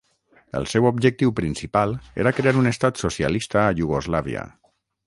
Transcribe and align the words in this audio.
El 0.59 0.63
seu 0.71 0.87
objectiu 0.89 1.33
principal 1.41 1.93
era 2.25 2.35
crear 2.41 2.57
un 2.63 2.73
estat 2.73 3.05
Socialista 3.07 3.65
a 3.67 3.79
Iugoslàvia. 3.83 4.53